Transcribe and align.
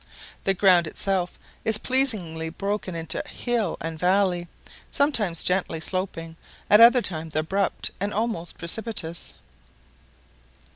The 0.45 0.55
ground 0.55 0.87
itself 0.87 1.37
is 1.63 1.77
pleasingly 1.77 2.49
broken 2.49 2.95
into 2.95 3.21
hill 3.27 3.77
and 3.79 3.99
valley, 3.99 4.47
sometimes 4.89 5.43
gently 5.43 5.79
sloping, 5.79 6.37
at 6.71 6.81
other 6.81 7.03
times 7.03 7.35
abrupt 7.35 7.91
and 8.01 8.11
almost 8.11 8.57
precipitous. 8.57 9.35